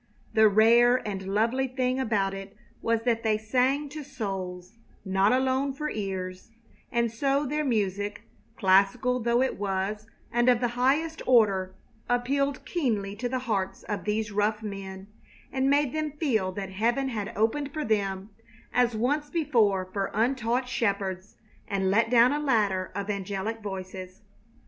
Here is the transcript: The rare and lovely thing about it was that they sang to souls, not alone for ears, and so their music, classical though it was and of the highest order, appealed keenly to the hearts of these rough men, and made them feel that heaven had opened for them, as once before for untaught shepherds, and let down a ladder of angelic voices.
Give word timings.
The 0.33 0.49
rare 0.49 1.07
and 1.07 1.27
lovely 1.35 1.67
thing 1.67 1.99
about 1.99 2.33
it 2.33 2.57
was 2.81 3.03
that 3.03 3.21
they 3.21 3.37
sang 3.37 3.87
to 3.89 4.03
souls, 4.03 4.79
not 5.05 5.31
alone 5.31 5.73
for 5.73 5.91
ears, 5.91 6.49
and 6.91 7.11
so 7.11 7.45
their 7.45 7.63
music, 7.63 8.23
classical 8.57 9.19
though 9.19 9.43
it 9.43 9.59
was 9.59 10.07
and 10.31 10.49
of 10.49 10.59
the 10.59 10.69
highest 10.69 11.21
order, 11.27 11.75
appealed 12.09 12.65
keenly 12.65 13.15
to 13.17 13.29
the 13.29 13.37
hearts 13.45 13.83
of 13.83 14.03
these 14.05 14.31
rough 14.31 14.63
men, 14.63 15.05
and 15.53 15.69
made 15.69 15.93
them 15.93 16.13
feel 16.13 16.51
that 16.53 16.71
heaven 16.71 17.09
had 17.09 17.31
opened 17.35 17.71
for 17.71 17.85
them, 17.85 18.31
as 18.73 18.95
once 18.95 19.29
before 19.29 19.87
for 19.93 20.09
untaught 20.15 20.67
shepherds, 20.67 21.35
and 21.67 21.91
let 21.91 22.09
down 22.09 22.33
a 22.33 22.39
ladder 22.39 22.91
of 22.95 23.07
angelic 23.11 23.61
voices. 23.61 24.21